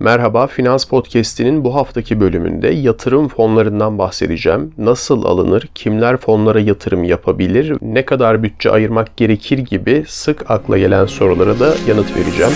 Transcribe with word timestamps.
Merhaba, 0.00 0.46
Finans 0.46 0.84
Podcast'inin 0.84 1.64
bu 1.64 1.74
haftaki 1.74 2.20
bölümünde 2.20 2.68
yatırım 2.68 3.28
fonlarından 3.28 3.98
bahsedeceğim. 3.98 4.72
Nasıl 4.78 5.24
alınır, 5.24 5.68
kimler 5.74 6.16
fonlara 6.16 6.60
yatırım 6.60 7.04
yapabilir, 7.04 7.76
ne 7.82 8.04
kadar 8.04 8.42
bütçe 8.42 8.70
ayırmak 8.70 9.16
gerekir 9.16 9.58
gibi 9.58 10.04
sık 10.08 10.50
akla 10.50 10.78
gelen 10.78 11.06
sorulara 11.06 11.60
da 11.60 11.74
yanıt 11.88 12.16
vereceğim. 12.16 12.52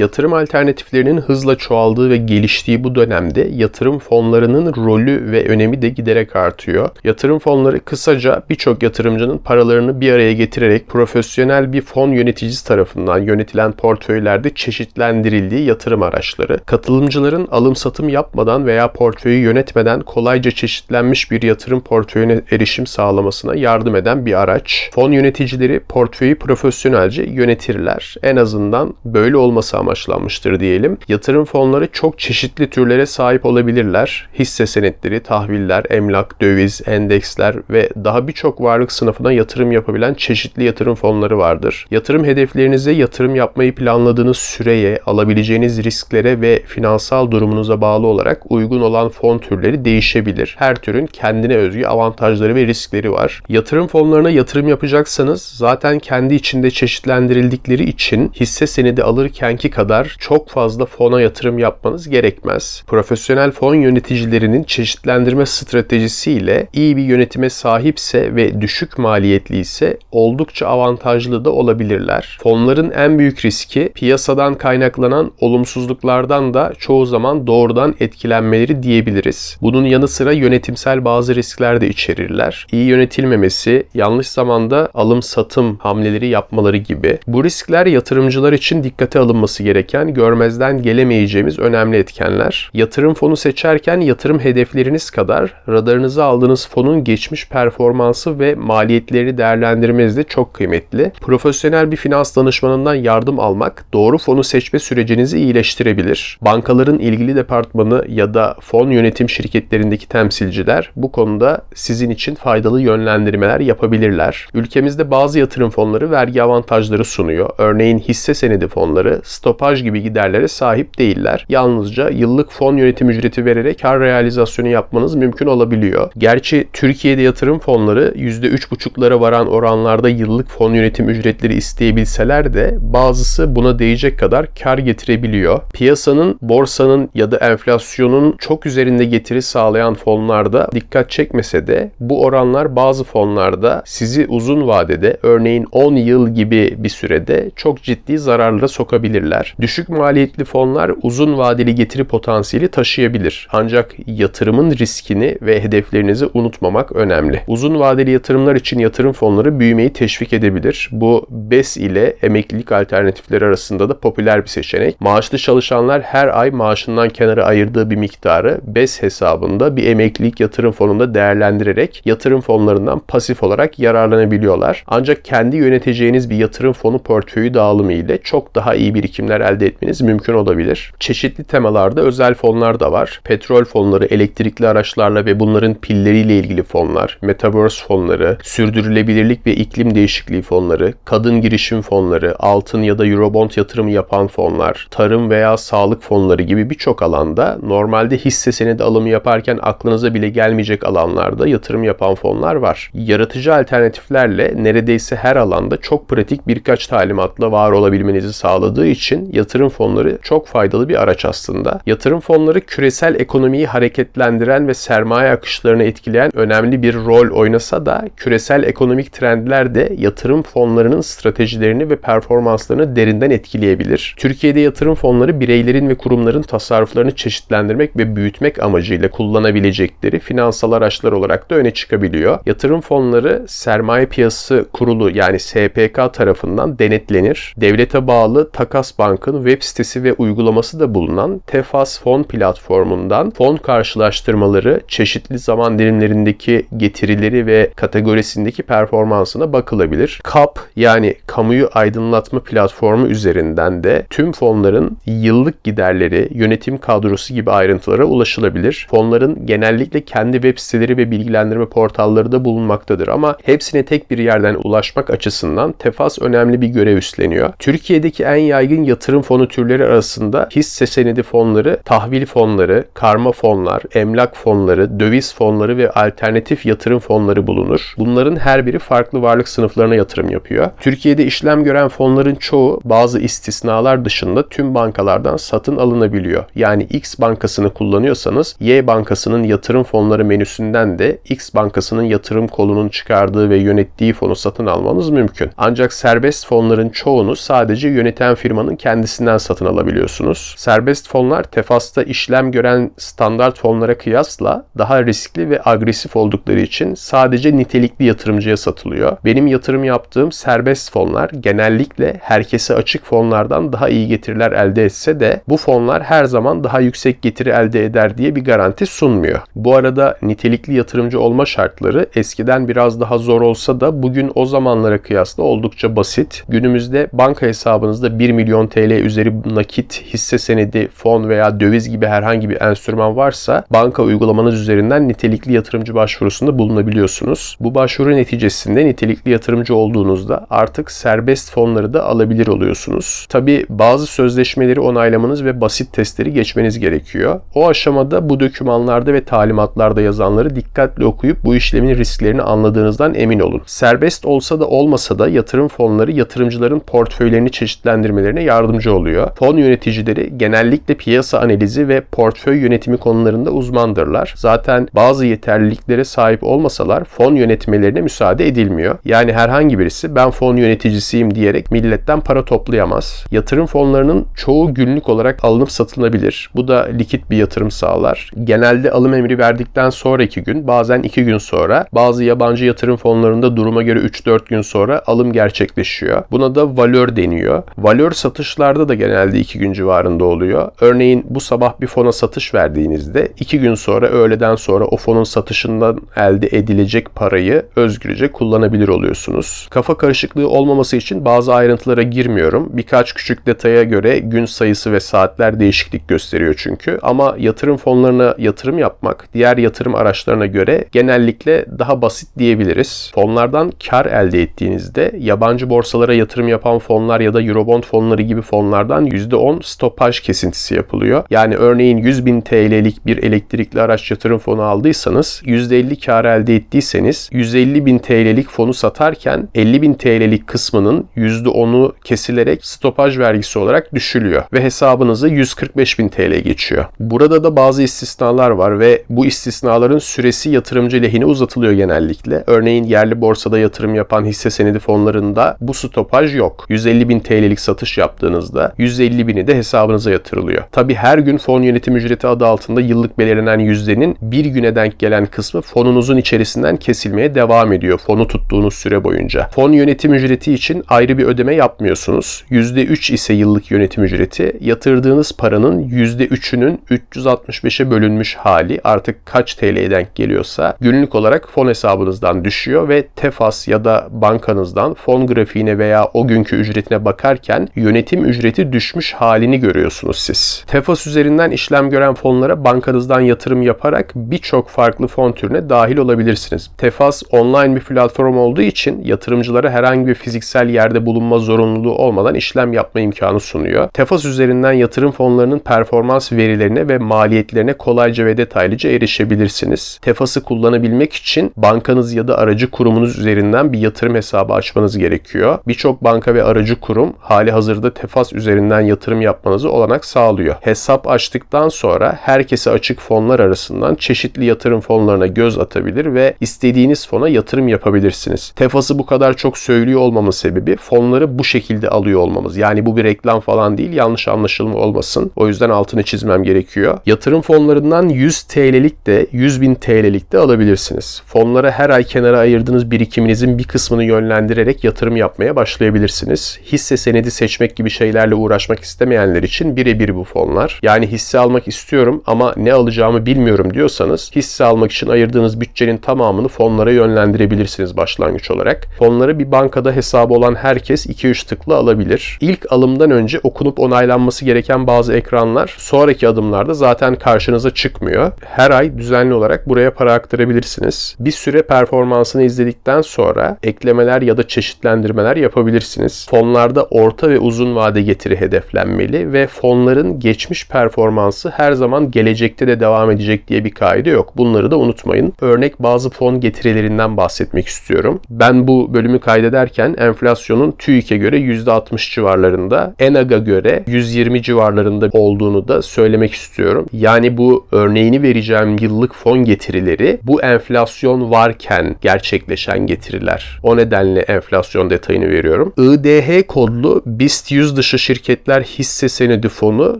Yatırım 0.00 0.32
alternatiflerinin 0.32 1.18
hızla 1.18 1.56
çoğaldığı 1.56 2.10
ve 2.10 2.16
geliştiği 2.16 2.84
bu 2.84 2.94
dönemde 2.94 3.48
yatırım 3.52 3.98
fonlarının 3.98 4.74
rolü 4.74 5.32
ve 5.32 5.48
önemi 5.48 5.82
de 5.82 5.88
giderek 5.88 6.36
artıyor. 6.36 6.90
Yatırım 7.04 7.38
fonları 7.38 7.80
kısaca 7.80 8.42
birçok 8.50 8.82
yatırımcının 8.82 9.38
paralarını 9.38 10.00
bir 10.00 10.12
araya 10.12 10.32
getirerek 10.32 10.88
profesyonel 10.88 11.72
bir 11.72 11.80
fon 11.80 12.12
yöneticisi 12.12 12.66
tarafından 12.66 13.18
yönetilen 13.18 13.72
portföylerde 13.72 14.54
çeşitlendirildiği 14.54 15.66
yatırım 15.66 16.02
araçları. 16.02 16.58
Katılımcıların 16.66 17.48
alım 17.50 17.76
satım 17.76 18.08
yapmadan 18.08 18.66
veya 18.66 18.92
portföyü 18.92 19.38
yönetmeden 19.38 20.00
kolayca 20.00 20.50
çeşitlenmiş 20.50 21.30
bir 21.30 21.42
yatırım 21.42 21.80
portföyüne 21.80 22.40
erişim 22.50 22.86
sağlamasına 22.86 23.54
yardım 23.54 23.96
eden 23.96 24.26
bir 24.26 24.40
araç. 24.40 24.90
Fon 24.92 25.12
yöneticileri 25.12 25.80
portföyü 25.80 26.34
profesyonelce 26.34 27.22
yönetirler. 27.22 28.14
En 28.22 28.36
azından 28.36 28.94
böyle 29.04 29.36
olması 29.36 29.78
ama 29.78 29.89
amaçlanmıştır 29.90 30.60
diyelim. 30.60 30.98
Yatırım 31.08 31.44
fonları 31.44 31.88
çok 31.92 32.18
çeşitli 32.18 32.70
türlere 32.70 33.06
sahip 33.06 33.46
olabilirler. 33.46 34.28
Hisse 34.38 34.66
senetleri, 34.66 35.20
tahviller, 35.20 35.84
emlak, 35.90 36.40
döviz, 36.40 36.82
endeksler 36.86 37.56
ve 37.70 37.90
daha 38.04 38.28
birçok 38.28 38.60
varlık 38.60 38.92
sınıfına 38.92 39.32
yatırım 39.32 39.72
yapabilen 39.72 40.14
çeşitli 40.14 40.64
yatırım 40.64 40.94
fonları 40.94 41.38
vardır. 41.38 41.86
Yatırım 41.90 42.24
hedeflerinize 42.24 42.92
yatırım 42.92 43.34
yapmayı 43.34 43.74
planladığınız 43.74 44.36
süreye, 44.36 45.00
alabileceğiniz 45.06 45.84
risklere 45.84 46.40
ve 46.40 46.62
finansal 46.66 47.30
durumunuza 47.30 47.80
bağlı 47.80 48.06
olarak 48.06 48.50
uygun 48.50 48.80
olan 48.80 49.08
fon 49.08 49.38
türleri 49.38 49.84
değişebilir. 49.84 50.54
Her 50.58 50.76
türün 50.76 51.06
kendine 51.06 51.56
özgü 51.56 51.84
avantajları 51.84 52.54
ve 52.54 52.66
riskleri 52.66 53.12
var. 53.12 53.42
Yatırım 53.48 53.86
fonlarına 53.86 54.30
yatırım 54.30 54.68
yapacaksanız 54.68 55.42
zaten 55.42 55.98
kendi 55.98 56.34
içinde 56.34 56.70
çeşitlendirildikleri 56.70 57.84
için 57.84 58.32
hisse 58.40 58.66
senedi 58.66 59.02
alırkenki 59.02 59.70
kadar 59.80 60.16
çok 60.18 60.48
fazla 60.48 60.86
fona 60.86 61.20
yatırım 61.20 61.58
yapmanız 61.58 62.08
gerekmez. 62.08 62.82
Profesyonel 62.86 63.50
fon 63.50 63.74
yöneticilerinin 63.74 64.64
çeşitlendirme 64.64 65.46
stratejisiyle 65.46 66.66
iyi 66.72 66.96
bir 66.96 67.02
yönetime 67.02 67.50
sahipse 67.50 68.34
ve 68.34 68.60
düşük 68.60 68.98
maliyetli 68.98 69.58
ise 69.58 69.96
oldukça 70.12 70.66
avantajlı 70.66 71.44
da 71.44 71.50
olabilirler. 71.50 72.38
Fonların 72.42 72.90
en 72.90 73.18
büyük 73.18 73.44
riski 73.44 73.90
piyasadan 73.94 74.54
kaynaklanan 74.54 75.32
olumsuzluklardan 75.40 76.54
da 76.54 76.72
çoğu 76.78 77.06
zaman 77.06 77.46
doğrudan 77.46 77.94
etkilenmeleri 78.00 78.82
diyebiliriz. 78.82 79.58
Bunun 79.62 79.84
yanı 79.84 80.08
sıra 80.08 80.32
yönetimsel 80.32 81.04
bazı 81.04 81.34
riskler 81.34 81.80
de 81.80 81.88
içerirler. 81.88 82.66
İyi 82.72 82.86
yönetilmemesi, 82.86 83.86
yanlış 83.94 84.28
zamanda 84.28 84.90
alım 84.94 85.22
satım 85.22 85.76
hamleleri 85.76 86.28
yapmaları 86.28 86.76
gibi. 86.76 87.18
Bu 87.26 87.44
riskler 87.44 87.86
yatırımcılar 87.86 88.52
için 88.52 88.84
dikkate 88.84 89.18
alınması 89.18 89.59
gerekiyor 89.62 89.80
gereken, 89.80 90.14
görmezden 90.14 90.82
gelemeyeceğimiz 90.82 91.58
önemli 91.58 91.96
etkenler. 91.96 92.70
Yatırım 92.74 93.14
fonu 93.14 93.36
seçerken 93.36 94.00
yatırım 94.00 94.38
hedefleriniz 94.38 95.10
kadar 95.10 95.54
radarınıza 95.68 96.24
aldığınız 96.24 96.68
fonun 96.68 97.04
geçmiş 97.04 97.48
performansı 97.48 98.38
ve 98.38 98.54
maliyetleri 98.54 99.38
değerlendirmeniz 99.38 100.16
de 100.16 100.22
çok 100.22 100.54
kıymetli. 100.54 101.12
Profesyonel 101.20 101.90
bir 101.90 101.96
finans 101.96 102.36
danışmanından 102.36 102.94
yardım 102.94 103.40
almak 103.40 103.84
doğru 103.92 104.18
fonu 104.18 104.44
seçme 104.44 104.78
sürecinizi 104.78 105.38
iyileştirebilir. 105.38 106.38
Bankaların 106.42 106.98
ilgili 106.98 107.36
departmanı 107.36 108.04
ya 108.08 108.34
da 108.34 108.56
fon 108.60 108.90
yönetim 108.90 109.28
şirketlerindeki 109.28 110.08
temsilciler 110.08 110.90
bu 110.96 111.12
konuda 111.12 111.62
sizin 111.74 112.10
için 112.10 112.34
faydalı 112.34 112.80
yönlendirmeler 112.80 113.60
yapabilirler. 113.60 114.48
Ülkemizde 114.54 115.10
bazı 115.10 115.38
yatırım 115.38 115.70
fonları 115.70 116.10
vergi 116.10 116.42
avantajları 116.42 117.04
sunuyor. 117.04 117.50
Örneğin 117.58 117.98
hisse 117.98 118.34
senedi 118.34 118.68
fonları, 118.68 119.20
stop 119.24 119.49
stopaj 119.50 119.82
gibi 119.82 120.02
giderlere 120.02 120.48
sahip 120.48 120.98
değiller. 120.98 121.46
Yalnızca 121.48 122.10
yıllık 122.10 122.50
fon 122.52 122.76
yönetim 122.76 123.10
ücreti 123.10 123.44
vererek 123.44 123.80
kar 123.82 124.00
realizasyonu 124.00 124.68
yapmanız 124.68 125.14
mümkün 125.14 125.46
olabiliyor. 125.46 126.10
Gerçi 126.18 126.68
Türkiye'de 126.72 127.22
yatırım 127.22 127.58
fonları 127.58 128.14
%3,5'lara 128.16 129.20
varan 129.20 129.48
oranlarda 129.48 130.08
yıllık 130.08 130.48
fon 130.50 130.74
yönetim 130.74 131.08
ücretleri 131.08 131.54
isteyebilseler 131.54 132.54
de 132.54 132.76
bazısı 132.80 133.56
buna 133.56 133.78
değecek 133.78 134.18
kadar 134.18 134.46
kar 134.62 134.78
getirebiliyor. 134.78 135.60
Piyasanın, 135.74 136.38
borsanın 136.42 137.10
ya 137.14 137.30
da 137.30 137.36
enflasyonun 137.36 138.34
çok 138.38 138.66
üzerinde 138.66 139.04
getiri 139.04 139.42
sağlayan 139.42 139.94
fonlarda 139.94 140.68
dikkat 140.74 141.10
çekmese 141.10 141.66
de 141.66 141.90
bu 142.00 142.24
oranlar 142.24 142.76
bazı 142.76 143.04
fonlarda 143.04 143.82
sizi 143.86 144.26
uzun 144.28 144.68
vadede 144.68 145.16
örneğin 145.22 145.66
10 145.72 145.96
yıl 145.96 146.28
gibi 146.28 146.74
bir 146.78 146.88
sürede 146.88 147.50
çok 147.56 147.82
ciddi 147.82 148.18
zararlara 148.18 148.68
sokabilirler. 148.68 149.39
Düşük 149.60 149.88
maliyetli 149.88 150.44
fonlar 150.44 150.92
uzun 151.02 151.38
vadeli 151.38 151.74
getiri 151.74 152.04
potansiyeli 152.04 152.68
taşıyabilir. 152.68 153.48
Ancak 153.52 153.94
yatırımın 154.06 154.70
riskini 154.70 155.36
ve 155.42 155.62
hedeflerinizi 155.62 156.26
unutmamak 156.34 156.92
önemli. 156.92 157.42
Uzun 157.46 157.80
vadeli 157.80 158.10
yatırımlar 158.10 158.56
için 158.56 158.78
yatırım 158.78 159.12
fonları 159.12 159.60
büyümeyi 159.60 159.92
teşvik 159.92 160.32
edebilir. 160.32 160.88
Bu 160.92 161.26
BES 161.30 161.76
ile 161.76 162.16
emeklilik 162.22 162.72
alternatifleri 162.72 163.44
arasında 163.44 163.88
da 163.88 163.98
popüler 164.00 164.42
bir 164.42 164.48
seçenek. 164.48 165.00
Maaşlı 165.00 165.38
çalışanlar 165.38 166.02
her 166.02 166.40
ay 166.40 166.50
maaşından 166.50 167.08
kenara 167.08 167.44
ayırdığı 167.44 167.90
bir 167.90 167.96
miktarı 167.96 168.60
BES 168.64 169.02
hesabında 169.02 169.76
bir 169.76 169.86
emeklilik 169.86 170.40
yatırım 170.40 170.72
fonunda 170.72 171.14
değerlendirerek 171.14 172.02
yatırım 172.04 172.40
fonlarından 172.40 172.98
pasif 172.98 173.42
olarak 173.42 173.78
yararlanabiliyorlar. 173.78 174.84
Ancak 174.86 175.24
kendi 175.24 175.56
yöneteceğiniz 175.56 176.30
bir 176.30 176.36
yatırım 176.36 176.72
fonu 176.72 176.98
portföyü 176.98 177.54
dağılımı 177.54 177.92
ile 177.92 178.18
çok 178.22 178.54
daha 178.54 178.74
iyi 178.74 178.94
birikimler 178.94 179.29
gelirler 179.30 179.40
elde 179.40 179.66
etmeniz 179.66 180.00
mümkün 180.00 180.34
olabilir. 180.34 180.92
Çeşitli 181.00 181.44
temalarda 181.44 182.00
özel 182.00 182.34
fonlar 182.34 182.80
da 182.80 182.92
var. 182.92 183.20
Petrol 183.24 183.64
fonları, 183.64 184.04
elektrikli 184.04 184.66
araçlarla 184.66 185.26
ve 185.26 185.40
bunların 185.40 185.74
pilleriyle 185.74 186.38
ilgili 186.38 186.62
fonlar, 186.62 187.18
metaverse 187.22 187.86
fonları, 187.86 188.38
sürdürülebilirlik 188.42 189.46
ve 189.46 189.54
iklim 189.54 189.94
değişikliği 189.94 190.42
fonları, 190.42 190.94
kadın 191.04 191.40
girişim 191.40 191.82
fonları, 191.82 192.34
altın 192.38 192.82
ya 192.82 192.98
da 192.98 193.06
eurobond 193.06 193.50
yatırımı 193.56 193.90
yapan 193.90 194.26
fonlar, 194.26 194.88
tarım 194.90 195.30
veya 195.30 195.56
sağlık 195.56 196.02
fonları 196.02 196.42
gibi 196.42 196.70
birçok 196.70 197.02
alanda 197.02 197.58
normalde 197.62 198.16
hisse 198.16 198.52
senedi 198.52 198.84
alımı 198.84 199.08
yaparken 199.08 199.58
aklınıza 199.62 200.14
bile 200.14 200.28
gelmeyecek 200.28 200.84
alanlarda 200.84 201.48
yatırım 201.48 201.84
yapan 201.84 202.14
fonlar 202.14 202.54
var. 202.54 202.90
Yaratıcı 202.94 203.54
alternatiflerle 203.54 204.54
neredeyse 204.56 205.16
her 205.16 205.36
alanda 205.36 205.76
çok 205.76 206.08
pratik 206.08 206.46
birkaç 206.46 206.86
talimatla 206.86 207.52
var 207.52 207.72
olabilmenizi 207.72 208.32
sağladığı 208.32 208.86
için 208.86 209.19
yatırım 209.32 209.68
fonları 209.68 210.18
çok 210.22 210.46
faydalı 210.46 210.88
bir 210.88 211.02
araç 211.02 211.24
aslında. 211.24 211.80
Yatırım 211.86 212.20
fonları 212.20 212.60
küresel 212.60 213.14
ekonomiyi 213.14 213.66
hareketlendiren 213.66 214.68
ve 214.68 214.74
sermaye 214.74 215.30
akışlarını 215.30 215.82
etkileyen 215.84 216.36
önemli 216.36 216.82
bir 216.82 216.94
rol 216.94 217.30
oynasa 217.30 217.86
da 217.86 218.04
küresel 218.16 218.62
ekonomik 218.62 219.12
trendler 219.12 219.74
de 219.74 219.92
yatırım 219.98 220.42
fonlarının 220.42 221.00
stratejilerini 221.00 221.90
ve 221.90 221.96
performanslarını 221.96 222.96
derinden 222.96 223.30
etkileyebilir. 223.30 224.14
Türkiye'de 224.18 224.60
yatırım 224.60 224.94
fonları 224.94 225.40
bireylerin 225.40 225.88
ve 225.88 225.94
kurumların 225.94 226.42
tasarruflarını 226.42 227.16
çeşitlendirmek 227.16 227.96
ve 227.96 228.16
büyütmek 228.16 228.62
amacıyla 228.62 229.10
kullanabilecekleri 229.10 230.18
finansal 230.18 230.72
araçlar 230.72 231.12
olarak 231.12 231.50
da 231.50 231.54
öne 231.54 231.70
çıkabiliyor. 231.70 232.38
Yatırım 232.46 232.80
fonları 232.80 233.44
sermaye 233.48 234.06
piyasası 234.06 234.66
kurulu 234.72 235.10
yani 235.10 235.38
SPK 235.40 236.14
tarafından 236.14 236.78
denetlenir. 236.78 237.54
Devlete 237.56 238.06
bağlı 238.06 238.50
Takas 238.50 238.98
Bank 238.98 239.09
Bank'ın 239.10 239.44
web 239.44 239.62
sitesi 239.62 240.04
ve 240.04 240.12
uygulaması 240.12 240.80
da 240.80 240.94
bulunan 240.94 241.38
Tefas 241.46 242.00
Fon 242.00 242.22
platformundan 242.22 243.30
fon 243.30 243.56
karşılaştırmaları, 243.56 244.80
çeşitli 244.88 245.38
zaman 245.38 245.78
dilimlerindeki 245.78 246.66
getirileri 246.76 247.46
ve 247.46 247.70
kategorisindeki 247.76 248.62
performansına 248.62 249.52
bakılabilir. 249.52 250.20
KAP 250.22 250.58
yani 250.76 251.14
Kamuyu 251.26 251.70
Aydınlatma 251.74 252.40
Platformu 252.40 253.06
üzerinden 253.06 253.84
de 253.84 254.06
tüm 254.10 254.32
fonların 254.32 254.96
yıllık 255.06 255.64
giderleri, 255.64 256.28
yönetim 256.30 256.78
kadrosu 256.78 257.34
gibi 257.34 257.50
ayrıntılara 257.50 258.04
ulaşılabilir. 258.04 258.86
Fonların 258.90 259.46
genellikle 259.46 260.04
kendi 260.04 260.32
web 260.32 260.58
siteleri 260.58 260.96
ve 260.96 261.10
bilgilendirme 261.10 261.66
portalları 261.66 262.32
da 262.32 262.44
bulunmaktadır 262.44 263.08
ama 263.08 263.36
hepsine 263.42 263.84
tek 263.84 264.10
bir 264.10 264.18
yerden 264.18 264.56
ulaşmak 264.64 265.10
açısından 265.10 265.72
Tefas 265.72 266.18
önemli 266.22 266.60
bir 266.60 266.68
görev 266.68 266.96
üstleniyor. 266.96 267.52
Türkiye'deki 267.58 268.24
en 268.24 268.36
yaygın 268.36 268.82
yatırım 268.82 268.99
yatırım 269.00 269.22
fonu 269.22 269.48
türleri 269.48 269.84
arasında 269.84 270.48
hisse 270.56 270.86
senedi 270.86 271.22
fonları, 271.22 271.78
tahvil 271.84 272.26
fonları, 272.26 272.84
karma 272.94 273.32
fonlar, 273.32 273.82
emlak 273.94 274.36
fonları, 274.36 275.00
döviz 275.00 275.34
fonları 275.34 275.76
ve 275.76 275.90
alternatif 275.90 276.66
yatırım 276.66 276.98
fonları 276.98 277.46
bulunur. 277.46 277.94
Bunların 277.98 278.36
her 278.36 278.66
biri 278.66 278.78
farklı 278.78 279.22
varlık 279.22 279.48
sınıflarına 279.48 279.94
yatırım 279.94 280.30
yapıyor. 280.30 280.70
Türkiye'de 280.80 281.24
işlem 281.24 281.64
gören 281.64 281.88
fonların 281.88 282.34
çoğu 282.34 282.80
bazı 282.84 283.20
istisnalar 283.20 284.04
dışında 284.04 284.48
tüm 284.48 284.74
bankalardan 284.74 285.36
satın 285.36 285.76
alınabiliyor. 285.76 286.44
Yani 286.54 286.82
X 286.82 287.18
bankasını 287.18 287.70
kullanıyorsanız 287.70 288.56
Y 288.60 288.86
bankasının 288.86 289.42
yatırım 289.42 289.84
fonları 289.84 290.24
menüsünden 290.24 290.98
de 290.98 291.18
X 291.24 291.54
bankasının 291.54 292.02
yatırım 292.02 292.48
kolunun 292.48 292.88
çıkardığı 292.88 293.50
ve 293.50 293.56
yönettiği 293.56 294.12
fonu 294.12 294.36
satın 294.36 294.66
almanız 294.66 295.10
mümkün. 295.10 295.50
Ancak 295.58 295.92
serbest 295.92 296.46
fonların 296.46 296.88
çoğunu 296.88 297.36
sadece 297.36 297.88
yöneten 297.88 298.34
firmanın 298.34 298.76
kendisinden 298.90 299.38
satın 299.38 299.66
alabiliyorsunuz. 299.66 300.54
Serbest 300.56 301.08
fonlar 301.08 301.42
tefasta 301.42 302.02
işlem 302.02 302.52
gören 302.52 302.90
standart 302.96 303.58
fonlara 303.58 303.98
kıyasla 303.98 304.64
daha 304.78 305.06
riskli 305.06 305.50
ve 305.50 305.60
agresif 305.64 306.16
oldukları 306.16 306.60
için 306.60 306.94
sadece 306.94 307.56
nitelikli 307.56 308.04
yatırımcıya 308.04 308.56
satılıyor. 308.56 309.16
Benim 309.24 309.46
yatırım 309.46 309.84
yaptığım 309.84 310.32
serbest 310.32 310.92
fonlar 310.92 311.30
genellikle 311.30 312.16
herkese 312.22 312.74
açık 312.74 313.04
fonlardan 313.04 313.72
daha 313.72 313.88
iyi 313.88 314.08
getiriler 314.08 314.52
elde 314.52 314.84
etse 314.84 315.20
de 315.20 315.40
bu 315.48 315.56
fonlar 315.56 316.02
her 316.02 316.24
zaman 316.24 316.64
daha 316.64 316.80
yüksek 316.80 317.22
getiri 317.22 317.48
elde 317.48 317.84
eder 317.84 318.18
diye 318.18 318.36
bir 318.36 318.44
garanti 318.44 318.86
sunmuyor. 318.86 319.40
Bu 319.56 319.76
arada 319.76 320.18
nitelikli 320.22 320.74
yatırımcı 320.74 321.20
olma 321.20 321.46
şartları 321.46 322.06
eskiden 322.16 322.68
biraz 322.68 323.00
daha 323.00 323.18
zor 323.18 323.40
olsa 323.40 323.80
da 323.80 324.02
bugün 324.02 324.32
o 324.34 324.46
zamanlara 324.46 325.02
kıyasla 325.02 325.42
oldukça 325.42 325.96
basit. 325.96 326.44
Günümüzde 326.48 327.08
banka 327.12 327.46
hesabınızda 327.46 328.18
1 328.18 328.32
milyon 328.32 328.66
TL 328.66 328.79
üzeri 328.88 329.54
nakit, 329.54 330.02
hisse 330.06 330.38
senedi, 330.38 330.88
fon 330.94 331.28
veya 331.28 331.60
döviz 331.60 331.90
gibi 331.90 332.06
herhangi 332.06 332.50
bir 332.50 332.60
enstrüman 332.60 333.16
varsa 333.16 333.64
banka 333.70 334.02
uygulamanız 334.02 334.54
üzerinden 334.60 335.08
nitelikli 335.08 335.52
yatırımcı 335.52 335.94
başvurusunda 335.94 336.58
bulunabiliyorsunuz. 336.58 337.56
Bu 337.60 337.74
başvuru 337.74 338.10
neticesinde 338.10 338.86
nitelikli 338.86 339.30
yatırımcı 339.30 339.74
olduğunuzda 339.74 340.46
artık 340.50 340.90
serbest 340.90 341.52
fonları 341.52 341.94
da 341.94 342.04
alabilir 342.04 342.46
oluyorsunuz. 342.46 343.26
Tabi 343.28 343.66
bazı 343.68 344.06
sözleşmeleri 344.06 344.80
onaylamanız 344.80 345.44
ve 345.44 345.60
basit 345.60 345.92
testleri 345.92 346.32
geçmeniz 346.32 346.78
gerekiyor. 346.78 347.40
O 347.54 347.68
aşamada 347.68 348.28
bu 348.28 348.40
dokümanlarda 348.40 349.12
ve 349.12 349.24
talimatlarda 349.24 350.00
yazanları 350.00 350.56
dikkatle 350.56 351.04
okuyup 351.04 351.44
bu 351.44 351.56
işlemin 351.56 351.94
risklerini 351.94 352.42
anladığınızdan 352.42 353.14
emin 353.14 353.40
olun. 353.40 353.62
Serbest 353.66 354.26
olsa 354.26 354.60
da 354.60 354.66
olmasa 354.66 355.18
da 355.18 355.28
yatırım 355.28 355.68
fonları 355.68 356.12
yatırımcıların 356.12 356.80
portföylerini 356.80 357.50
çeşitlendirmelerine 357.50 358.42
yardımcı 358.42 358.59
oluyor. 358.90 359.30
Fon 359.34 359.56
yöneticileri 359.56 360.38
genellikle 360.38 360.94
piyasa 360.94 361.38
analizi 361.38 361.88
ve 361.88 362.00
portföy 362.00 362.58
yönetimi 362.58 362.96
konularında 362.96 363.50
uzmandırlar. 363.50 364.34
Zaten 364.36 364.88
bazı 364.94 365.26
yeterliliklere 365.26 366.04
sahip 366.04 366.44
olmasalar 366.44 367.04
fon 367.04 367.34
yönetmelerine 367.34 368.00
müsaade 368.00 368.46
edilmiyor. 368.46 368.98
Yani 369.04 369.32
herhangi 369.32 369.78
birisi 369.78 370.14
ben 370.14 370.30
fon 370.30 370.56
yöneticisiyim 370.56 371.34
diyerek 371.34 371.70
milletten 371.70 372.20
para 372.20 372.44
toplayamaz. 372.44 373.24
Yatırım 373.30 373.66
fonlarının 373.66 374.26
çoğu 374.36 374.74
günlük 374.74 375.08
olarak 375.08 375.44
alınıp 375.44 375.70
satılabilir. 375.70 376.50
Bu 376.54 376.68
da 376.68 376.88
likit 376.98 377.30
bir 377.30 377.36
yatırım 377.36 377.70
sağlar. 377.70 378.30
Genelde 378.44 378.90
alım 378.90 379.14
emri 379.14 379.38
verdikten 379.38 379.90
sonraki 379.90 380.42
gün 380.42 380.66
bazen 380.66 381.02
2 381.02 381.24
gün 381.24 381.38
sonra 381.38 381.86
bazı 381.92 382.24
yabancı 382.24 382.64
yatırım 382.64 382.96
fonlarında 382.96 383.56
duruma 383.56 383.82
göre 383.82 383.98
3-4 383.98 384.48
gün 384.48 384.62
sonra 384.62 385.02
alım 385.06 385.32
gerçekleşiyor. 385.32 386.22
Buna 386.30 386.54
da 386.54 386.76
valör 386.76 387.16
deniyor. 387.16 387.62
Valör 387.78 388.12
satışlarda 388.50 388.88
da 388.88 388.94
genelde 388.94 389.38
2 389.38 389.58
gün 389.58 389.72
civarında 389.72 390.24
oluyor. 390.24 390.68
Örneğin 390.80 391.26
bu 391.30 391.40
sabah 391.40 391.80
bir 391.80 391.86
fona 391.86 392.12
satış 392.12 392.54
verdiğinizde 392.54 393.28
2 393.40 393.60
gün 393.60 393.74
sonra 393.74 394.06
öğleden 394.06 394.54
sonra 394.54 394.84
o 394.84 394.96
fonun 394.96 395.24
satışından 395.24 396.00
elde 396.16 396.46
edilecek 396.46 397.14
parayı 397.14 397.62
özgürce 397.76 398.32
kullanabilir 398.32 398.88
oluyorsunuz. 398.88 399.68
Kafa 399.70 399.96
karışıklığı 399.96 400.48
olmaması 400.48 400.96
için 400.96 401.24
bazı 401.24 401.54
ayrıntılara 401.54 402.02
girmiyorum. 402.02 402.68
Birkaç 402.72 403.14
küçük 403.14 403.46
detaya 403.46 403.82
göre 403.82 404.18
gün 404.18 404.44
sayısı 404.44 404.92
ve 404.92 405.00
saatler 405.00 405.60
değişiklik 405.60 406.08
gösteriyor 406.08 406.54
çünkü. 406.58 406.98
Ama 407.02 407.36
yatırım 407.38 407.76
fonlarına 407.76 408.34
yatırım 408.38 408.78
yapmak 408.78 409.28
diğer 409.34 409.56
yatırım 409.56 409.94
araçlarına 409.94 410.46
göre 410.46 410.84
genellikle 410.92 411.66
daha 411.78 412.02
basit 412.02 412.38
diyebiliriz. 412.38 413.10
Fonlardan 413.14 413.72
kar 413.90 414.06
elde 414.06 414.42
ettiğinizde 414.42 415.12
yabancı 415.18 415.70
borsalara 415.70 416.14
yatırım 416.14 416.48
yapan 416.48 416.78
fonlar 416.78 417.20
ya 417.20 417.34
da 417.34 417.42
Eurobond 417.42 417.82
fonları 417.82 418.22
gibi 418.22 418.39
fonlardan 418.40 419.06
%10 419.06 419.62
stopaj 419.62 420.20
kesintisi 420.20 420.74
yapılıyor. 420.74 421.24
Yani 421.30 421.56
örneğin 421.56 421.96
100 421.96 422.26
bin 422.26 422.40
TL'lik 422.40 423.06
bir 423.06 423.16
elektrikli 423.22 423.80
araç 423.80 424.10
yatırım 424.10 424.38
fonu 424.38 424.62
aldıysanız 424.62 425.42
%50 425.44 426.06
kar 426.06 426.24
elde 426.24 426.56
ettiyseniz 426.56 427.28
150 427.32 427.86
bin 427.86 427.98
TL'lik 427.98 428.48
fonu 428.48 428.74
satarken 428.74 429.48
50 429.54 429.82
bin 429.82 429.94
TL'lik 429.94 430.46
kısmının 430.46 431.06
%10'u 431.16 431.94
kesilerek 432.04 432.66
stopaj 432.66 433.18
vergisi 433.18 433.58
olarak 433.58 433.94
düşülüyor 433.94 434.42
ve 434.52 434.62
hesabınıza 434.62 435.28
145 435.28 435.98
bin 435.98 436.08
TL 436.08 436.34
geçiyor. 436.34 436.84
Burada 437.00 437.44
da 437.44 437.56
bazı 437.56 437.82
istisnalar 437.82 438.50
var 438.50 438.78
ve 438.78 439.02
bu 439.08 439.26
istisnaların 439.26 439.98
süresi 439.98 440.50
yatırımcı 440.50 441.02
lehine 441.02 441.24
uzatılıyor 441.24 441.72
genellikle. 441.72 442.44
Örneğin 442.46 442.84
yerli 442.84 443.20
borsada 443.20 443.58
yatırım 443.58 443.94
yapan 443.94 444.24
hisse 444.24 444.50
senedi 444.50 444.78
fonlarında 444.78 445.56
bu 445.60 445.74
stopaj 445.74 446.36
yok. 446.36 446.66
150 446.68 447.08
bin 447.08 447.20
TL'lik 447.20 447.60
satış 447.60 447.98
yaptığınızda 448.30 448.72
150 448.78 449.28
bini 449.28 449.46
de 449.46 449.56
hesabınıza 449.56 450.10
yatırılıyor. 450.10 450.62
Tabi 450.72 450.94
her 450.94 451.18
gün 451.18 451.38
fon 451.38 451.62
yönetim 451.62 451.96
ücreti 451.96 452.26
adı 452.26 452.46
altında 452.46 452.80
yıllık 452.80 453.18
belirlenen 453.18 453.58
yüzdenin 453.58 454.16
bir 454.22 454.44
güne 454.44 454.74
denk 454.74 454.98
gelen 454.98 455.26
kısmı 455.26 455.60
fonunuzun 455.60 456.16
içerisinden 456.16 456.76
kesilmeye 456.76 457.34
devam 457.34 457.72
ediyor 457.72 457.98
fonu 457.98 458.28
tuttuğunuz 458.28 458.74
süre 458.74 459.04
boyunca. 459.04 459.48
Fon 459.54 459.72
yönetim 459.72 460.14
ücreti 460.14 460.52
için 460.52 460.84
ayrı 460.88 461.18
bir 461.18 461.24
ödeme 461.24 461.54
yapmıyorsunuz. 461.54 462.44
%3 462.50 463.12
ise 463.14 463.34
yıllık 463.34 463.70
yönetim 463.70 464.04
ücreti. 464.04 464.56
Yatırdığınız 464.60 465.32
paranın 465.32 465.88
%3'ünün 465.88 466.80
365'e 466.90 467.90
bölünmüş 467.90 468.34
hali 468.34 468.80
artık 468.84 469.26
kaç 469.26 469.54
TL'ye 469.54 469.90
denk 469.90 470.14
geliyorsa 470.14 470.76
günlük 470.80 471.14
olarak 471.14 471.48
fon 471.50 471.68
hesabınızdan 471.68 472.44
düşüyor 472.44 472.88
ve 472.88 473.06
tefas 473.16 473.68
ya 473.68 473.84
da 473.84 474.08
bankanızdan 474.10 474.94
fon 474.94 475.26
grafiğine 475.26 475.78
veya 475.78 476.04
o 476.14 476.26
günkü 476.26 476.56
ücretine 476.56 477.04
bakarken 477.04 477.68
yönetim 477.76 478.19
ücreti 478.24 478.72
düşmüş 478.72 479.12
halini 479.12 479.60
görüyorsunuz 479.60 480.18
siz. 480.18 480.64
Tefas 480.66 481.06
üzerinden 481.06 481.50
işlem 481.50 481.90
gören 481.90 482.14
fonlara 482.14 482.64
bankanızdan 482.64 483.20
yatırım 483.20 483.62
yaparak 483.62 484.12
birçok 484.14 484.68
farklı 484.68 485.06
fon 485.06 485.32
türüne 485.32 485.68
dahil 485.68 485.96
olabilirsiniz. 485.96 486.70
Tefas 486.78 487.22
online 487.30 487.76
bir 487.76 487.80
platform 487.80 488.36
olduğu 488.38 488.62
için 488.62 489.02
yatırımcılara 489.04 489.70
herhangi 489.70 490.06
bir 490.06 490.14
fiziksel 490.14 490.68
yerde 490.68 491.06
bulunma 491.06 491.38
zorunluluğu 491.38 491.94
olmadan 491.94 492.34
işlem 492.34 492.72
yapma 492.72 493.00
imkanı 493.00 493.40
sunuyor. 493.40 493.88
Tefas 493.88 494.24
üzerinden 494.24 494.72
yatırım 494.72 495.12
fonlarının 495.12 495.58
performans 495.58 496.32
verilerine 496.32 496.88
ve 496.88 496.98
maliyetlerine 496.98 497.72
kolayca 497.72 498.26
ve 498.26 498.36
detaylıca 498.36 498.90
erişebilirsiniz. 498.90 499.98
Tefas'ı 500.02 500.42
kullanabilmek 500.42 501.12
için 501.12 501.52
bankanız 501.56 502.14
ya 502.14 502.28
da 502.28 502.38
aracı 502.38 502.70
kurumunuz 502.70 503.18
üzerinden 503.18 503.72
bir 503.72 503.78
yatırım 503.78 504.14
hesabı 504.14 504.52
açmanız 504.52 504.98
gerekiyor. 504.98 505.58
Birçok 505.68 506.04
banka 506.04 506.34
ve 506.34 506.44
aracı 506.44 506.80
kurum 506.80 507.12
hali 507.18 507.50
hazırda 507.50 507.94
Tefas 507.94 508.09
üzerinden 508.32 508.80
yatırım 508.80 509.20
yapmanızı 509.20 509.70
olanak 509.70 510.04
sağlıyor. 510.04 510.56
Hesap 510.60 511.08
açtıktan 511.08 511.68
sonra 511.68 512.18
herkese 512.20 512.70
açık 512.70 513.00
fonlar 513.00 513.40
arasından 513.40 513.94
çeşitli 513.94 514.44
yatırım 514.44 514.80
fonlarına 514.80 515.26
göz 515.26 515.58
atabilir 515.58 516.14
ve 516.14 516.34
istediğiniz 516.40 517.08
fona 517.08 517.28
yatırım 517.28 517.68
yapabilirsiniz. 517.68 518.52
Tefas'ı 518.56 518.98
bu 518.98 519.06
kadar 519.06 519.36
çok 519.36 519.58
söylüyor 519.58 520.00
olmamın 520.00 520.30
sebebi 520.30 520.76
fonları 520.76 521.38
bu 521.38 521.44
şekilde 521.44 521.88
alıyor 521.88 522.20
olmamız. 522.20 522.56
Yani 522.56 522.86
bu 522.86 522.96
bir 522.96 523.04
reklam 523.04 523.40
falan 523.40 523.78
değil 523.78 523.92
yanlış 523.92 524.28
anlaşılma 524.28 524.78
olmasın. 524.78 525.30
O 525.36 525.48
yüzden 525.48 525.70
altını 525.70 526.02
çizmem 526.02 526.42
gerekiyor. 526.44 526.98
Yatırım 527.06 527.42
fonlarından 527.42 528.08
100 528.08 528.42
TL'lik 528.42 529.06
de 529.06 529.26
100 529.32 529.60
bin 529.60 529.74
TL'lik 529.74 530.32
de 530.32 530.38
alabilirsiniz. 530.38 531.22
Fonlara 531.26 531.70
her 531.70 531.90
ay 531.90 532.04
kenara 532.04 532.38
ayırdığınız 532.38 532.90
birikiminizin 532.90 533.58
bir 533.58 533.64
kısmını 533.64 534.04
yönlendirerek 534.04 534.84
yatırım 534.84 535.16
yapmaya 535.16 535.56
başlayabilirsiniz. 535.56 536.58
Hisse 536.72 536.96
senedi 536.96 537.30
seçmek 537.30 537.76
gibi 537.76 537.90
şeylerle 538.00 538.34
uğraşmak 538.34 538.80
istemeyenler 538.80 539.42
için 539.42 539.76
birebir 539.76 540.16
bu 540.16 540.24
fonlar. 540.24 540.80
Yani 540.82 541.06
hisse 541.06 541.38
almak 541.38 541.68
istiyorum 541.68 542.22
ama 542.26 542.54
ne 542.56 542.72
alacağımı 542.72 543.26
bilmiyorum 543.26 543.74
diyorsanız 543.74 544.30
hisse 544.36 544.64
almak 544.64 544.92
için 544.92 545.08
ayırdığınız 545.08 545.60
bütçenin 545.60 545.96
tamamını 545.96 546.48
fonlara 546.48 546.92
yönlendirebilirsiniz 546.92 547.96
başlangıç 547.96 548.50
olarak. 548.50 548.86
Fonları 548.98 549.38
bir 549.38 549.50
bankada 549.52 549.92
hesabı 549.92 550.34
olan 550.34 550.54
herkes 550.54 551.06
2-3 551.06 551.46
tıkla 551.46 551.74
alabilir. 551.76 552.38
İlk 552.40 552.72
alımdan 552.72 553.10
önce 553.10 553.40
okunup 553.42 553.80
onaylanması 553.80 554.44
gereken 554.44 554.86
bazı 554.86 555.14
ekranlar 555.14 555.74
sonraki 555.78 556.28
adımlarda 556.28 556.74
zaten 556.74 557.14
karşınıza 557.14 557.70
çıkmıyor. 557.70 558.32
Her 558.44 558.70
ay 558.70 558.98
düzenli 558.98 559.34
olarak 559.34 559.68
buraya 559.68 559.94
para 559.94 560.12
aktarabilirsiniz. 560.12 561.16
Bir 561.20 561.32
süre 561.32 561.62
performansını 561.62 562.42
izledikten 562.42 563.00
sonra 563.00 563.56
eklemeler 563.62 564.22
ya 564.22 564.36
da 564.36 564.48
çeşitlendirmeler 564.48 565.36
yapabilirsiniz. 565.36 566.26
Fonlarda 566.30 566.84
orta 566.84 567.28
ve 567.28 567.38
uzun 567.38 567.76
vadeli 567.76 567.89
vade 567.90 568.02
getiri 568.02 568.40
hedeflenmeli 568.40 569.32
ve 569.32 569.46
fonların 569.46 570.20
geçmiş 570.20 570.68
performansı 570.68 571.50
her 571.50 571.72
zaman 571.72 572.10
gelecekte 572.10 572.68
de 572.68 572.80
devam 572.80 573.10
edecek 573.10 573.48
diye 573.48 573.64
bir 573.64 573.70
kaide 573.70 574.10
yok. 574.10 574.32
Bunları 574.36 574.70
da 574.70 574.78
unutmayın. 574.78 575.32
Örnek 575.40 575.82
bazı 575.82 576.10
fon 576.10 576.40
getirilerinden 576.40 577.16
bahsetmek 577.16 577.66
istiyorum. 577.66 578.20
Ben 578.30 578.68
bu 578.68 578.94
bölümü 578.94 579.18
kaydederken 579.20 579.94
enflasyonun 579.98 580.72
TÜİK'e 580.72 581.16
göre 581.16 581.38
%60 581.38 582.14
civarlarında, 582.14 582.94
ENAG'a 582.98 583.38
göre 583.38 583.84
120 583.86 584.42
civarlarında 584.42 585.08
olduğunu 585.12 585.68
da 585.68 585.82
söylemek 585.82 586.32
istiyorum. 586.32 586.86
Yani 586.92 587.36
bu 587.36 587.66
örneğini 587.72 588.22
vereceğim 588.22 588.76
yıllık 588.80 589.14
fon 589.14 589.44
getirileri 589.44 590.20
bu 590.22 590.42
enflasyon 590.42 591.30
varken 591.30 591.96
gerçekleşen 592.00 592.86
getiriler. 592.86 593.58
O 593.62 593.76
nedenle 593.76 594.20
enflasyon 594.20 594.90
detayını 594.90 595.28
veriyorum. 595.28 595.72
IDH 595.78 596.46
kodlu 596.48 597.02
BIST 597.06 597.52
yüz 597.70 597.76
dışı 597.76 597.98
şirketler 597.98 598.62
hisse 598.62 599.08
senedi 599.08 599.48
fonu 599.48 599.98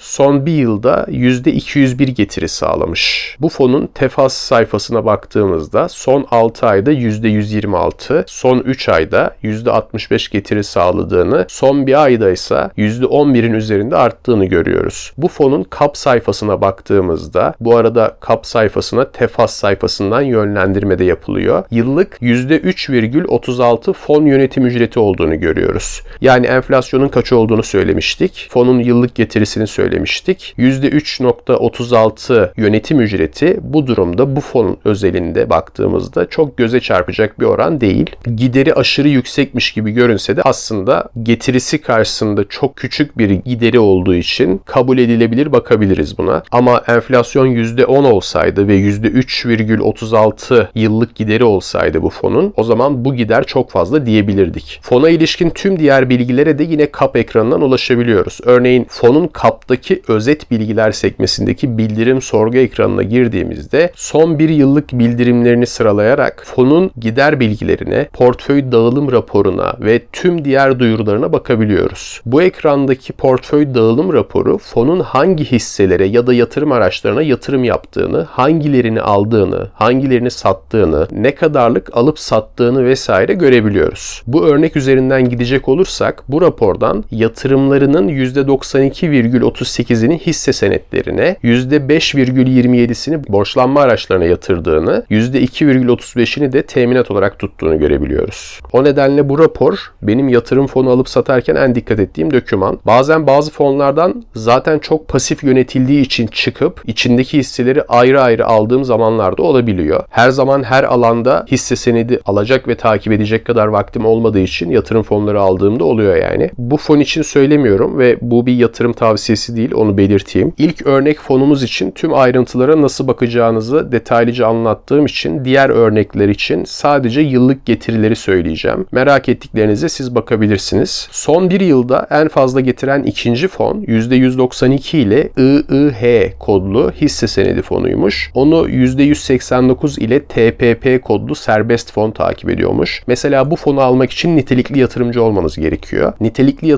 son 0.00 0.46
bir 0.46 0.52
yılda 0.52 1.06
%201 1.08 2.04
getiri 2.10 2.48
sağlamış. 2.48 3.36
Bu 3.40 3.48
fonun 3.48 3.86
tefas 3.94 4.34
sayfasına 4.34 5.04
baktığımızda 5.04 5.88
son 5.88 6.26
6 6.30 6.66
ayda 6.66 6.92
%126, 6.92 8.24
son 8.26 8.58
3 8.58 8.88
ayda 8.88 9.36
%65 9.42 10.32
getiri 10.32 10.64
sağladığını, 10.64 11.46
son 11.48 11.86
bir 11.86 12.02
ayda 12.02 12.30
ise 12.30 12.70
%11'in 12.78 13.52
üzerinde 13.52 13.96
arttığını 13.96 14.44
görüyoruz. 14.44 15.12
Bu 15.18 15.28
fonun 15.28 15.62
kap 15.62 15.96
sayfasına 15.96 16.60
baktığımızda, 16.60 17.54
bu 17.60 17.76
arada 17.76 18.16
kap 18.20 18.46
sayfasına 18.46 19.10
tefas 19.10 19.54
sayfasından 19.54 20.22
yönlendirme 20.22 20.98
de 20.98 21.04
yapılıyor. 21.04 21.64
Yıllık 21.70 22.18
%3,36 22.22 23.92
fon 23.92 24.26
yönetim 24.26 24.66
ücreti 24.66 24.98
olduğunu 25.00 25.40
görüyoruz. 25.40 26.02
Yani 26.20 26.46
enflasyonun 26.46 27.08
kaç 27.08 27.32
olduğunu 27.32 27.57
söylemiştik. 27.62 28.46
Fonun 28.50 28.78
yıllık 28.78 29.14
getirisini 29.14 29.66
söylemiştik. 29.66 30.54
%3,36 30.58 32.50
yönetim 32.56 33.00
ücreti 33.00 33.58
bu 33.62 33.86
durumda 33.86 34.36
bu 34.36 34.40
fon 34.40 34.76
özelinde 34.84 35.50
baktığımızda 35.50 36.28
çok 36.28 36.56
göze 36.56 36.80
çarpacak 36.80 37.40
bir 37.40 37.44
oran 37.44 37.80
değil. 37.80 38.16
Gideri 38.36 38.74
aşırı 38.74 39.08
yüksekmiş 39.08 39.72
gibi 39.72 39.90
görünse 39.90 40.36
de 40.36 40.42
aslında 40.42 41.08
getirisi 41.22 41.80
karşısında 41.80 42.48
çok 42.48 42.76
küçük 42.76 43.18
bir 43.18 43.30
gideri 43.30 43.78
olduğu 43.78 44.14
için 44.14 44.60
kabul 44.64 44.98
edilebilir 44.98 45.52
bakabiliriz 45.52 46.18
buna. 46.18 46.42
Ama 46.52 46.82
enflasyon 46.88 47.46
%10 47.46 47.86
olsaydı 47.86 48.68
ve 48.68 48.78
%3,36 48.78 50.66
yıllık 50.74 51.14
gideri 51.14 51.44
olsaydı 51.44 52.02
bu 52.02 52.10
fonun 52.10 52.52
o 52.56 52.64
zaman 52.64 53.04
bu 53.04 53.14
gider 53.14 53.44
çok 53.44 53.70
fazla 53.70 54.06
diyebilirdik. 54.06 54.80
Fona 54.82 55.08
ilişkin 55.08 55.50
tüm 55.50 55.78
diğer 55.78 56.10
bilgilere 56.10 56.58
de 56.58 56.64
yine 56.64 56.90
kap 56.90 57.16
ekranından 57.48 57.68
ulaşabiliyoruz. 57.68 58.38
Örneğin 58.44 58.86
fonun 58.88 59.26
kaptaki 59.26 60.02
özet 60.08 60.50
bilgiler 60.50 60.92
sekmesindeki 60.92 61.78
bildirim 61.78 62.22
sorgu 62.22 62.56
ekranına 62.56 63.02
girdiğimizde 63.02 63.92
son 63.94 64.38
bir 64.38 64.48
yıllık 64.48 64.92
bildirimlerini 64.92 65.66
sıralayarak 65.66 66.42
fonun 66.46 66.90
gider 67.00 67.40
bilgilerine, 67.40 68.08
portföy 68.12 68.72
dağılım 68.72 69.12
raporuna 69.12 69.74
ve 69.80 70.02
tüm 70.12 70.44
diğer 70.44 70.78
duyurularına 70.78 71.32
bakabiliyoruz. 71.32 72.20
Bu 72.26 72.42
ekrandaki 72.42 73.12
portföy 73.12 73.74
dağılım 73.74 74.12
raporu 74.12 74.58
fonun 74.58 75.00
hangi 75.00 75.44
hisselere 75.44 76.06
ya 76.06 76.26
da 76.26 76.34
yatırım 76.34 76.72
araçlarına 76.72 77.22
yatırım 77.22 77.64
yaptığını, 77.64 78.22
hangilerini 78.22 79.00
aldığını, 79.00 79.68
hangilerini 79.74 80.30
sattığını, 80.30 81.06
ne 81.12 81.34
kadarlık 81.34 81.96
alıp 81.96 82.18
sattığını 82.18 82.84
vesaire 82.84 83.34
görebiliyoruz. 83.34 84.22
Bu 84.26 84.46
örnek 84.46 84.76
üzerinden 84.76 85.28
gidecek 85.28 85.68
olursak 85.68 86.24
bu 86.28 86.40
rapordan 86.40 87.04
yatırımlarının 87.38 88.08
%92,38'ini 88.08 90.18
hisse 90.18 90.52
senetlerine, 90.52 91.36
%5,27'sini 91.44 93.28
borçlanma 93.28 93.80
araçlarına 93.80 94.24
yatırdığını, 94.24 95.04
%2,35'ini 95.10 96.52
de 96.52 96.62
teminat 96.62 97.10
olarak 97.10 97.38
tuttuğunu 97.38 97.78
görebiliyoruz. 97.78 98.60
O 98.72 98.84
nedenle 98.84 99.28
bu 99.28 99.38
rapor 99.38 99.92
benim 100.02 100.28
yatırım 100.28 100.66
fonu 100.66 100.90
alıp 100.90 101.08
satarken 101.08 101.54
en 101.54 101.74
dikkat 101.74 102.00
ettiğim 102.00 102.32
döküman. 102.32 102.78
Bazen 102.86 103.26
bazı 103.26 103.50
fonlardan 103.50 104.24
zaten 104.34 104.78
çok 104.78 105.08
pasif 105.08 105.44
yönetildiği 105.44 106.00
için 106.00 106.26
çıkıp 106.26 106.82
içindeki 106.86 107.38
hisseleri 107.38 107.82
ayrı 107.82 108.22
ayrı 108.22 108.46
aldığım 108.46 108.84
zamanlarda 108.84 109.42
olabiliyor. 109.42 110.04
Her 110.10 110.30
zaman 110.30 110.62
her 110.62 110.84
alanda 110.84 111.46
hisse 111.50 111.76
senedi 111.76 112.20
alacak 112.24 112.68
ve 112.68 112.74
takip 112.74 113.12
edecek 113.12 113.44
kadar 113.44 113.66
vaktim 113.66 114.06
olmadığı 114.06 114.40
için 114.40 114.70
yatırım 114.70 115.02
fonları 115.02 115.40
aldığımda 115.40 115.84
oluyor 115.84 116.16
yani. 116.16 116.50
Bu 116.58 116.76
fon 116.76 117.00
için 117.00 117.22
söylemiyorum 117.28 117.98
ve 117.98 118.18
bu 118.20 118.46
bir 118.46 118.56
yatırım 118.56 118.92
tavsiyesi 118.92 119.56
değil 119.56 119.72
onu 119.74 119.96
belirteyim. 119.98 120.52
İlk 120.58 120.86
örnek 120.86 121.20
fonumuz 121.20 121.62
için 121.62 121.90
tüm 121.90 122.14
ayrıntılara 122.14 122.82
nasıl 122.82 123.08
bakacağınızı 123.08 123.92
detaylıca 123.92 124.46
anlattığım 124.46 125.06
için 125.06 125.44
diğer 125.44 125.70
örnekler 125.70 126.28
için 126.28 126.64
sadece 126.64 127.20
yıllık 127.20 127.66
getirileri 127.66 128.16
söyleyeceğim. 128.16 128.86
Merak 128.92 129.28
ettiklerinize 129.28 129.88
siz 129.88 130.14
bakabilirsiniz. 130.14 131.08
Son 131.10 131.50
bir 131.50 131.60
yılda 131.60 132.06
en 132.10 132.28
fazla 132.28 132.60
getiren 132.60 133.02
ikinci 133.02 133.48
fon 133.48 133.80
%192 133.82 134.96
ile 134.96 135.28
IIH 135.36 136.32
kodlu 136.38 136.92
hisse 137.00 137.26
senedi 137.26 137.62
fonuymuş. 137.62 138.30
Onu 138.34 138.68
%189 138.68 140.00
ile 140.00 140.24
TPP 140.24 141.04
kodlu 141.04 141.34
serbest 141.34 141.92
fon 141.92 142.10
takip 142.10 142.50
ediyormuş. 142.50 143.02
Mesela 143.06 143.50
bu 143.50 143.56
fonu 143.56 143.80
almak 143.80 144.10
için 144.10 144.36
nitelikli 144.36 144.78
yatırımcı 144.78 145.22
olmanız 145.22 145.56
gerekiyor. 145.56 146.12
Nitelikli 146.20 146.68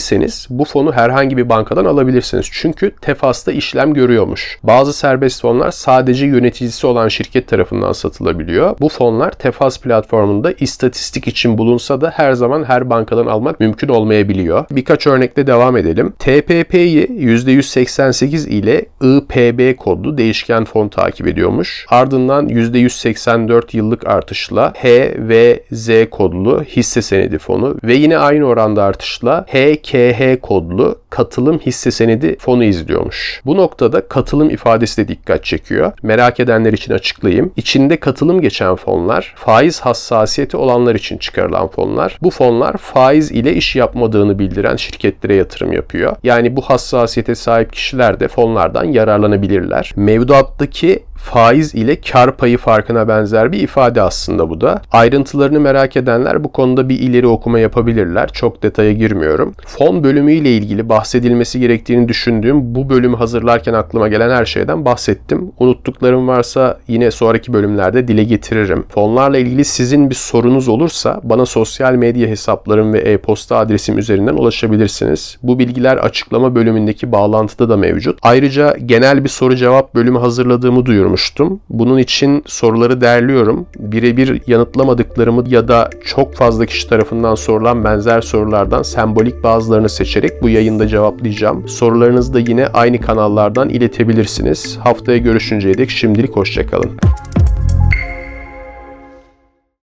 yatırımcıysanız 0.00 0.46
bu 0.50 0.64
fonu 0.64 0.92
herhangi 0.92 1.36
bir 1.36 1.48
bankadan 1.48 1.84
alabilirsiniz. 1.84 2.46
Çünkü 2.52 2.94
tefasta 3.00 3.52
işlem 3.52 3.94
görüyormuş. 3.94 4.58
Bazı 4.62 4.92
serbest 4.92 5.40
fonlar 5.42 5.70
sadece 5.70 6.26
yöneticisi 6.26 6.86
olan 6.86 7.08
şirket 7.08 7.48
tarafından 7.48 7.92
satılabiliyor. 7.92 8.76
Bu 8.80 8.88
fonlar 8.88 9.30
Tefas 9.30 9.80
platformunda 9.80 10.52
istatistik 10.52 11.28
için 11.28 11.58
bulunsa 11.58 12.00
da 12.00 12.10
her 12.10 12.32
zaman 12.32 12.64
her 12.64 12.90
bankadan 12.90 13.26
almak 13.26 13.60
mümkün 13.60 13.88
olmayabiliyor. 13.88 14.64
Birkaç 14.70 15.06
örnekle 15.06 15.46
devam 15.46 15.76
edelim. 15.76 16.12
TPP'yi 16.18 17.06
%188 17.06 18.48
ile 18.48 18.86
IPB 19.00 19.76
kodlu 19.76 20.18
değişken 20.18 20.64
fon 20.64 20.88
takip 20.88 21.26
ediyormuş. 21.26 21.86
Ardından 21.88 22.48
%184 22.48 23.76
yıllık 23.76 24.06
artışla 24.06 24.72
H 24.76 25.14
ve 25.18 25.62
Z 25.72 25.90
kodlu 26.10 26.62
hisse 26.62 27.02
senedi 27.02 27.38
fonu 27.38 27.76
ve 27.84 27.94
yine 27.94 28.18
aynı 28.18 28.44
oranda 28.44 28.82
artışla 28.84 29.46
HKH 29.90 30.38
kodlu 30.40 30.94
katılım 31.10 31.58
hisse 31.58 31.90
senedi 31.90 32.36
fonu 32.38 32.64
izliyormuş. 32.64 33.40
Bu 33.46 33.56
noktada 33.56 34.08
katılım 34.08 34.50
ifadesi 34.50 35.04
de 35.04 35.08
dikkat 35.08 35.44
çekiyor. 35.44 35.92
Merak 36.02 36.40
edenler 36.40 36.72
için 36.72 36.92
açıklayayım. 36.92 37.52
İçinde 37.56 37.96
katılım 37.96 38.40
geçen 38.40 38.76
fonlar 38.76 39.34
faiz 39.36 39.80
hassasiyeti 39.80 40.56
olanlar 40.56 40.94
için 40.94 41.18
çıkarılan 41.18 41.68
fonlar. 41.68 42.18
Bu 42.22 42.30
fonlar 42.30 42.76
faiz 42.76 43.30
ile 43.30 43.54
iş 43.54 43.76
yapmadığını 43.76 44.38
bildiren 44.38 44.76
şirketlere 44.76 45.34
yatırım 45.34 45.72
yapıyor. 45.72 46.16
Yani 46.22 46.56
bu 46.56 46.62
hassasiyete 46.62 47.34
sahip 47.34 47.72
kişiler 47.72 48.20
de 48.20 48.28
fonlardan 48.28 48.84
yararlanabilirler. 48.84 49.92
Mevduattaki 49.96 51.02
faiz 51.20 51.74
ile 51.74 52.00
kar 52.00 52.36
payı 52.36 52.58
farkına 52.58 53.08
benzer 53.08 53.52
bir 53.52 53.60
ifade 53.60 54.02
aslında 54.02 54.50
bu 54.50 54.60
da. 54.60 54.82
Ayrıntılarını 54.92 55.60
merak 55.60 55.96
edenler 55.96 56.44
bu 56.44 56.52
konuda 56.52 56.88
bir 56.88 56.98
ileri 56.98 57.26
okuma 57.26 57.58
yapabilirler. 57.58 58.28
Çok 58.32 58.62
detaya 58.62 58.92
girmiyorum. 58.92 59.54
Fon 59.66 60.04
bölümü 60.04 60.32
ile 60.32 60.56
ilgili 60.56 60.88
bahsedilmesi 61.00 61.60
gerektiğini 61.60 62.08
düşündüğüm 62.08 62.74
bu 62.74 62.88
bölümü 62.88 63.16
hazırlarken 63.16 63.74
aklıma 63.74 64.08
gelen 64.08 64.30
her 64.30 64.44
şeyden 64.44 64.84
bahsettim. 64.84 65.52
Unuttuklarım 65.58 66.28
varsa 66.28 66.78
yine 66.88 67.10
sonraki 67.10 67.52
bölümlerde 67.52 68.08
dile 68.08 68.24
getiririm. 68.24 68.84
Fonlarla 68.88 69.38
ilgili 69.38 69.64
sizin 69.64 70.10
bir 70.10 70.14
sorunuz 70.14 70.68
olursa 70.68 71.20
bana 71.22 71.46
sosyal 71.46 71.94
medya 71.94 72.28
hesaplarım 72.28 72.92
ve 72.92 72.98
e-posta 72.98 73.56
adresim 73.56 73.98
üzerinden 73.98 74.34
ulaşabilirsiniz. 74.34 75.38
Bu 75.42 75.58
bilgiler 75.58 75.96
açıklama 75.96 76.54
bölümündeki 76.54 77.12
bağlantıda 77.12 77.68
da 77.68 77.76
mevcut. 77.76 78.18
Ayrıca 78.22 78.76
genel 78.86 79.24
bir 79.24 79.28
soru 79.28 79.56
cevap 79.56 79.94
bölümü 79.94 80.18
hazırladığımı 80.18 80.86
duyuyorum 80.86 81.10
sormuştum. 81.20 81.60
Bunun 81.70 81.98
için 81.98 82.42
soruları 82.46 83.00
derliyorum. 83.00 83.66
Birebir 83.78 84.42
yanıtlamadıklarımı 84.46 85.44
ya 85.48 85.68
da 85.68 85.90
çok 86.04 86.34
fazla 86.34 86.66
kişi 86.66 86.88
tarafından 86.88 87.34
sorulan 87.34 87.84
benzer 87.84 88.20
sorulardan 88.20 88.82
sembolik 88.82 89.42
bazılarını 89.42 89.88
seçerek 89.88 90.42
bu 90.42 90.48
yayında 90.48 90.88
cevaplayacağım. 90.90 91.68
Sorularınızı 91.68 92.34
da 92.34 92.40
yine 92.40 92.66
aynı 92.66 93.00
kanallardan 93.00 93.68
iletebilirsiniz. 93.68 94.78
Haftaya 94.82 95.18
görüşünceye 95.18 95.78
dek 95.78 95.90
şimdilik 95.90 96.36
hoşçakalın. 96.36 96.90